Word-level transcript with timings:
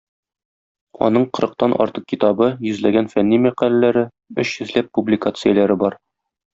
Аның 1.07 1.27
кырыктан 1.39 1.75
артык 1.85 2.07
китабы, 2.15 2.49
йөзләгән 2.71 3.13
фәнни 3.15 3.41
мәкаләләре, 3.47 4.07
өч 4.45 4.59
йөзләп 4.59 4.95
публикацияләре 5.01 5.83
бар. 5.87 6.05